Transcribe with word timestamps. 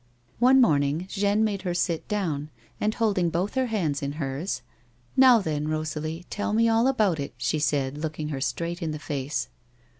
One 0.39 0.59
morning 0.59 1.05
Jeanne 1.11 1.43
made 1.43 1.61
her 1.61 1.75
sit 1.75 2.07
down, 2.07 2.49
and 2.79 2.95
holding 2.95 3.29
both 3.29 3.53
her 3.53 3.67
hands 3.67 4.01
in 4.01 4.13
hers;" 4.13 4.63
Now 5.15 5.37
then, 5.41 5.67
Rosalie, 5.67 6.25
tell 6.31 6.53
me 6.53 6.67
all 6.67 6.87
about 6.87 7.19
it," 7.19 7.35
she 7.37 7.59
said, 7.59 7.99
look 7.99 8.19
ing 8.19 8.29
her 8.29 8.41
straight 8.41 8.81
in 8.81 8.93
the 8.93 8.97
face. 8.97 9.47